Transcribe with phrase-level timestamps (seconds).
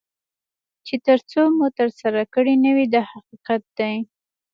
[0.85, 3.93] چې تر څو مو ترسره کړي نه وي دا حقیقت دی.